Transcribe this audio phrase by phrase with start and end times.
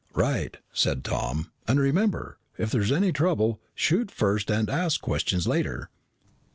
[0.15, 1.51] "Right," said Tom.
[1.67, 5.91] "And remember, if there's any trouble, shoot first and ask questions later."